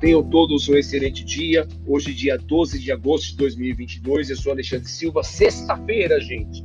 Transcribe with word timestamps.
Tenham 0.00 0.22
todos 0.22 0.68
um 0.68 0.74
excelente 0.74 1.24
dia. 1.24 1.66
Hoje, 1.86 2.12
dia 2.12 2.36
12 2.36 2.78
de 2.78 2.92
agosto 2.92 3.30
de 3.30 3.36
2022, 3.36 4.30
eu 4.30 4.36
sou 4.36 4.52
Alexandre 4.52 4.88
Silva. 4.88 5.22
Sexta-feira, 5.22 6.20
gente. 6.20 6.64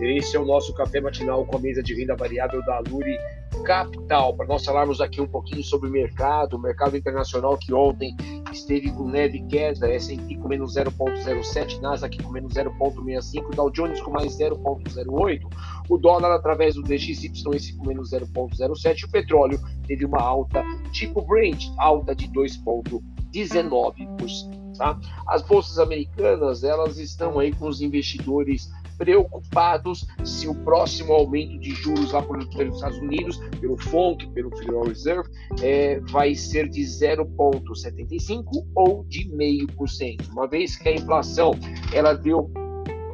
Esse 0.00 0.36
é 0.36 0.40
o 0.40 0.44
nosso 0.44 0.74
café 0.74 1.00
matinal 1.00 1.46
com 1.46 1.56
a 1.56 1.60
mesa 1.60 1.82
de 1.82 1.94
renda 1.94 2.16
variável 2.16 2.60
da 2.64 2.80
Luri 2.80 3.16
Capital. 3.64 4.34
Para 4.36 4.46
nós 4.46 4.64
falarmos 4.64 5.00
aqui 5.00 5.20
um 5.20 5.28
pouquinho 5.28 5.62
sobre 5.62 5.88
o 5.88 5.92
mercado, 5.92 6.56
o 6.56 6.60
mercado 6.60 6.96
internacional 6.96 7.56
que 7.56 7.72
ontem 7.72 8.16
esteve 8.52 8.90
com 8.92 9.10
leve 9.10 9.44
queda, 9.48 9.90
S&P 9.90 10.36
com 10.36 10.48
menos 10.48 10.76
0,07, 10.76 11.80
Nasdaq 11.80 12.22
com 12.22 12.30
menos 12.30 12.54
0,65, 12.54 13.54
Dow 13.54 13.70
Jones 13.70 14.00
com 14.00 14.10
mais 14.10 14.38
0,08, 14.38 15.40
o 15.88 15.98
dólar 15.98 16.34
através 16.34 16.74
do 16.74 16.82
DXY 16.82 17.76
com 17.76 17.86
menos 17.86 18.12
0,07, 18.12 19.04
o 19.04 19.10
petróleo 19.10 19.58
teve 19.86 20.04
uma 20.04 20.20
alta 20.20 20.62
tipo 20.92 21.22
Brent, 21.22 21.64
alta 21.78 22.14
de 22.14 22.28
2,19%. 22.28 24.60
Tá? 24.78 24.98
As 25.28 25.42
bolsas 25.42 25.78
americanas 25.78 26.64
elas 26.64 26.98
estão 26.98 27.38
aí 27.38 27.52
com 27.52 27.68
os 27.68 27.82
investidores 27.82 28.70
preocupados 28.96 30.06
se 30.24 30.48
o 30.48 30.54
próximo 30.54 31.12
aumento 31.12 31.58
de 31.58 31.70
juros 31.70 32.12
lá 32.12 32.22
pelos 32.22 32.76
Estados 32.76 32.98
Unidos, 32.98 33.38
pelo 33.60 33.76
FONC, 33.76 34.26
pelo 34.28 34.56
Federal 34.56 34.84
Reserve, 34.84 35.28
é, 35.62 36.00
vai 36.00 36.34
ser 36.34 36.68
de 36.68 36.82
0,75 36.82 38.44
ou 38.74 39.04
de 39.04 39.28
0,5%. 39.28 40.30
Uma 40.30 40.46
vez 40.46 40.76
que 40.76 40.88
a 40.88 40.92
inflação 40.92 41.52
ela 41.92 42.12
deu 42.14 42.50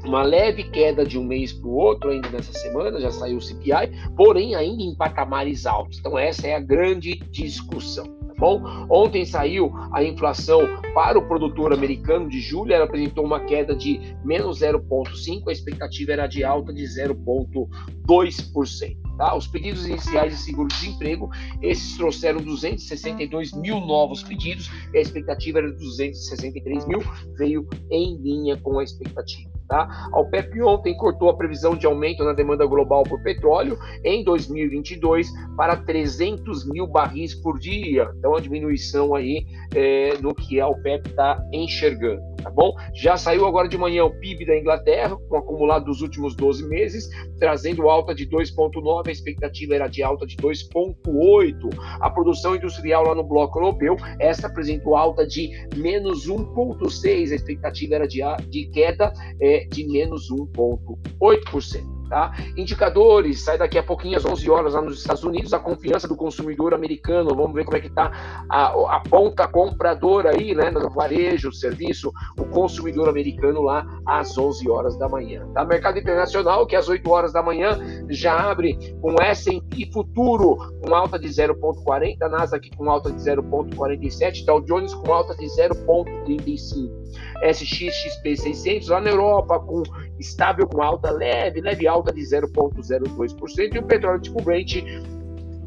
uma 0.04 0.22
leve 0.22 0.64
queda 0.64 1.04
de 1.04 1.18
um 1.18 1.24
mês 1.24 1.52
para 1.52 1.68
o 1.68 1.74
outro 1.74 2.10
ainda 2.10 2.30
nessa 2.30 2.52
semana, 2.52 3.00
já 3.00 3.10
saiu 3.10 3.36
o 3.36 3.40
CPI, 3.40 4.12
porém 4.16 4.54
ainda 4.54 4.82
em 4.82 4.94
patamares 4.94 5.66
altos. 5.66 5.98
Então 5.98 6.18
essa 6.18 6.46
é 6.46 6.54
a 6.54 6.60
grande 6.60 7.16
discussão 7.30 8.17
bom? 8.38 8.62
Ontem 8.88 9.24
saiu 9.24 9.72
a 9.92 10.02
inflação 10.02 10.60
para 10.94 11.18
o 11.18 11.26
produtor 11.26 11.72
americano 11.72 12.28
de 12.28 12.40
julho, 12.40 12.72
ela 12.72 12.84
apresentou 12.84 13.24
uma 13.24 13.40
queda 13.40 13.74
de 13.74 14.16
menos 14.24 14.60
0,5%, 14.60 15.48
a 15.48 15.52
expectativa 15.52 16.12
era 16.12 16.26
de 16.26 16.44
alta 16.44 16.72
de 16.72 16.84
0,2%. 16.84 18.96
Tá? 19.16 19.36
Os 19.36 19.48
pedidos 19.48 19.86
iniciais 19.86 20.32
de 20.32 20.42
seguro-desemprego, 20.42 21.28
esses 21.60 21.96
trouxeram 21.96 22.40
262 22.40 23.52
mil 23.52 23.80
novos 23.80 24.22
pedidos, 24.22 24.70
a 24.94 24.98
expectativa 24.98 25.58
era 25.58 25.72
de 25.72 25.78
263 25.78 26.86
mil, 26.86 27.00
veio 27.36 27.66
em 27.90 28.16
linha 28.22 28.56
com 28.56 28.78
a 28.78 28.84
expectativa. 28.84 29.57
Tá? 29.68 30.08
A 30.10 30.20
OPEP 30.20 30.62
ontem 30.62 30.96
cortou 30.96 31.28
a 31.28 31.36
previsão 31.36 31.76
de 31.76 31.86
aumento 31.86 32.24
na 32.24 32.32
demanda 32.32 32.64
global 32.64 33.02
por 33.02 33.22
petróleo 33.22 33.78
em 34.02 34.24
2022 34.24 35.30
para 35.58 35.76
300 35.76 36.66
mil 36.70 36.86
barris 36.86 37.34
por 37.34 37.58
dia. 37.58 38.10
Então, 38.16 38.34
a 38.34 38.40
diminuição 38.40 39.14
aí 39.14 39.44
é, 39.74 40.16
no 40.22 40.34
que 40.34 40.58
a 40.58 40.66
OPEP 40.66 41.10
está 41.10 41.38
enxergando. 41.52 42.22
Tá 42.42 42.50
bom? 42.50 42.72
Já 42.94 43.16
saiu 43.16 43.46
agora 43.46 43.68
de 43.68 43.76
manhã 43.76 44.04
o 44.04 44.14
PIB 44.20 44.46
da 44.46 44.56
Inglaterra, 44.56 45.16
com 45.28 45.36
acumulado 45.36 45.86
dos 45.86 46.02
últimos 46.02 46.36
12 46.36 46.68
meses, 46.68 47.08
trazendo 47.38 47.88
alta 47.88 48.14
de 48.14 48.28
2,9, 48.28 49.08
a 49.08 49.10
expectativa 49.10 49.74
era 49.74 49.88
de 49.88 50.02
alta 50.02 50.24
de 50.24 50.36
2,8. 50.36 51.68
A 52.00 52.10
produção 52.10 52.54
industrial 52.54 53.04
lá 53.04 53.14
no 53.14 53.24
bloco 53.24 53.58
europeu, 53.58 53.96
essa 54.20 54.46
apresentou 54.46 54.96
alta 54.96 55.26
de 55.26 55.50
menos 55.76 56.28
1,6, 56.28 57.32
a 57.32 57.34
expectativa 57.34 57.96
era 57.96 58.06
de, 58.06 58.20
de 58.48 58.66
queda 58.70 59.12
é, 59.40 59.66
de 59.66 59.86
menos 59.88 60.30
1,8%. 60.30 61.97
Tá? 62.08 62.32
Indicadores, 62.56 63.44
sai 63.44 63.58
daqui 63.58 63.78
a 63.78 63.82
pouquinho 63.82 64.16
às 64.16 64.24
11 64.24 64.50
horas 64.50 64.74
lá 64.74 64.80
nos 64.80 64.98
Estados 64.98 65.22
Unidos, 65.24 65.52
a 65.52 65.58
confiança 65.58 66.08
do 66.08 66.16
consumidor 66.16 66.72
americano, 66.72 67.34
vamos 67.34 67.52
ver 67.52 67.64
como 67.64 67.76
é 67.76 67.80
que 67.80 67.88
está 67.88 68.10
a, 68.48 68.96
a, 68.96 69.00
ponta 69.00 69.46
compradora 69.46 70.30
aí, 70.30 70.54
né, 70.54 70.70
no 70.70 70.88
varejo, 70.90 71.52
serviço, 71.52 72.10
o 72.38 72.44
consumidor 72.46 73.08
americano 73.08 73.62
lá 73.62 73.86
às 74.06 74.36
11 74.36 74.70
horas 74.70 74.98
da 74.98 75.08
manhã. 75.08 75.46
Tá? 75.52 75.64
Mercado 75.64 75.98
internacional, 75.98 76.66
que 76.66 76.76
às 76.76 76.88
8 76.88 77.10
horas 77.10 77.32
da 77.32 77.42
manhã 77.42 77.78
já 78.08 78.50
abre 78.50 78.78
com 79.00 79.20
S&P 79.20 79.90
futuro 79.92 80.56
com 80.82 80.94
alta 80.94 81.18
de 81.18 81.28
0,40, 81.28 82.28
Nasdaq 82.28 82.70
com 82.76 82.90
alta 82.90 83.10
de 83.10 83.18
0,47, 83.18 84.44
Dow 84.44 84.60
Jones 84.62 84.94
com 84.94 85.12
alta 85.12 85.34
de 85.36 85.46
0,35. 85.46 86.98
SXXP 87.42 88.36
600 88.36 88.88
lá 88.88 89.00
na 89.00 89.10
Europa 89.10 89.58
com 89.60 89.82
estável 90.18 90.66
com 90.66 90.82
alta 90.82 91.10
leve, 91.10 91.60
leve 91.60 91.86
alta 91.86 92.12
de 92.12 92.22
0,02%, 92.22 93.74
e 93.74 93.78
o 93.78 93.82
petróleo 93.82 94.20
tipo 94.20 94.42
Brent 94.42 94.82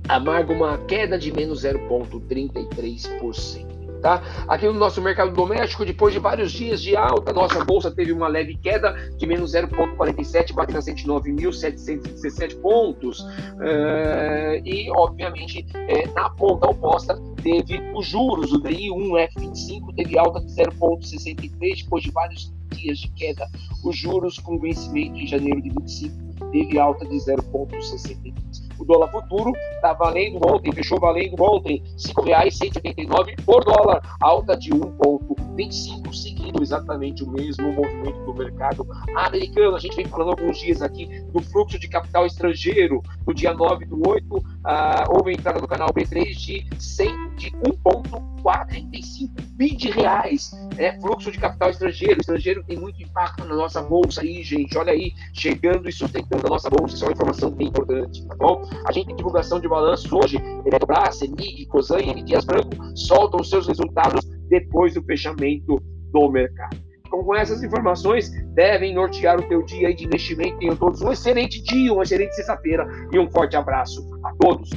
amarga 0.08 0.54
uma 0.54 0.78
queda 0.80 1.18
de 1.18 1.32
menos 1.32 1.64
0,33%. 1.64 3.72
Tá? 4.02 4.24
Aqui 4.48 4.66
no 4.66 4.74
nosso 4.74 5.00
mercado 5.00 5.32
doméstico, 5.32 5.86
depois 5.86 6.12
de 6.12 6.20
vários 6.20 6.52
dias 6.52 6.82
de 6.82 6.96
alta, 6.96 7.32
nossa 7.32 7.64
bolsa 7.64 7.92
teve 7.92 8.12
uma 8.12 8.28
leve 8.28 8.58
queda 8.58 8.94
de 9.16 9.28
menos 9.28 9.54
0,47, 9.54 10.54
batendo 10.54 10.80
a 10.80 10.82
109.717 10.82 12.60
pontos. 12.60 13.20
Uh, 13.20 14.58
e, 14.66 14.90
obviamente, 14.96 15.68
é, 15.76 16.08
na 16.16 16.32
ponta 16.32 16.68
oposta, 16.68 17.16
teve 17.44 17.80
os 17.94 18.08
juros, 18.08 18.52
o 18.52 18.60
DI 18.60 18.90
1F25 18.90 19.94
teve 19.96 20.18
alta 20.18 20.42
de 20.42 20.52
0,63 20.52 21.84
depois 21.84 22.04
de 22.04 22.10
vários 22.10 22.52
dias 22.76 23.00
de 23.00 23.10
queda. 23.12 23.48
Os 23.84 23.98
juros 23.98 24.38
com 24.38 24.60
vencimento 24.60 25.18
em 25.18 25.28
janeiro 25.28 25.62
de 25.62 25.70
25 25.70 26.32
teve 26.52 26.80
alta 26.80 27.06
de 27.06 27.16
0,63. 27.16 28.72
O 28.80 28.86
dólar 28.86 29.12
futuro 29.12 29.54
está 29.76 29.94
valendo 29.94 30.40
ontem, 30.44 30.72
fechou 30.72 31.00
valendo 31.00 31.36
ontem 31.40 31.84
R$ 31.84 31.94
5,189 31.98 33.36
por 33.46 33.64
dólar, 33.64 34.02
alta 34.20 34.58
de 34.58 34.72
1,25, 34.72 36.14
seguindo 36.14 36.64
exatamente 36.64 37.24
o 37.24 37.30
mesmo 37.30 37.72
movimento 37.72 38.26
do 38.26 38.34
mercado 38.34 38.88
americano. 39.16 39.76
A 39.76 39.80
gente 39.80 39.96
vem 39.96 40.06
falando 40.06 40.30
alguns 40.30 40.58
dias 40.58 40.82
aqui 40.82 41.08
do 41.32 41.42
fluxo 41.42 41.78
de 41.78 41.88
capital 41.88 42.26
estrangeiro. 42.26 43.04
No 43.26 43.34
dia 43.34 43.54
9 43.54 43.86
do 43.86 44.02
8, 44.08 44.44
ah, 44.64 45.06
houve 45.10 45.34
entrada 45.34 45.62
no 45.62 45.68
canal 45.68 45.90
B3 45.90 46.34
de 46.36 46.68
100 46.80 47.36
de 47.36 47.52
1,45 47.52 49.30
bi 49.54 49.76
de 49.76 49.92
reais. 49.92 50.52
É 50.82 51.00
fluxo 51.00 51.32
de 51.32 51.38
capital 51.38 51.70
estrangeiro. 51.70 52.18
O 52.18 52.22
estrangeiro 52.22 52.64
tem 52.64 52.76
muito 52.76 53.04
impacto 53.04 53.46
na 53.46 53.56
nossa 53.56 53.84
bolsa 53.84 54.22
aí, 54.22 54.42
gente. 54.42 54.76
Olha 54.76 54.92
aí, 54.92 55.14
chegando 55.32 55.88
e 55.88 55.92
sustentando 55.92 56.48
a 56.48 56.50
nossa 56.50 56.72
bolsa. 56.72 56.96
Isso 56.96 57.04
é 57.04 57.08
uma 57.08 57.14
informação 57.14 57.52
bem 57.52 57.68
importante, 57.68 58.28
tá 58.28 58.36
bom? 58.36 58.68
A 58.88 58.92
gente 58.92 59.06
tem 59.06 59.16
divulgação 59.16 59.60
de 59.60 59.68
balanços 59.68 60.12
hoje. 60.12 60.38
Eletrobras, 60.66 61.20
CEMIG, 61.20 61.68
Cosan 61.68 62.00
e. 62.00 62.24
Dias 62.24 62.46
Branco 62.46 62.72
soltam 62.96 63.44
seus 63.44 63.68
resultados 63.68 64.26
depois 64.50 64.96
do 64.96 65.04
fechamento 65.04 65.80
do 66.12 66.32
mercado. 66.32 66.76
Então, 67.06 67.24
com 67.24 67.36
essas 67.36 67.62
informações, 67.62 68.32
devem 68.56 68.96
nortear 68.96 69.40
o 69.40 69.48
teu 69.48 69.62
dia 69.64 69.94
de 69.94 70.06
investimento. 70.06 70.58
Tenham 70.58 70.76
todos 70.76 71.00
um 71.04 71.12
excelente 71.12 71.62
dia, 71.62 71.94
uma 71.94 72.02
excelente 72.02 72.34
sexta-feira 72.34 72.88
e 73.12 73.20
um 73.20 73.30
forte 73.30 73.56
abraço 73.56 74.02
a 74.24 74.34
todos. 74.40 74.72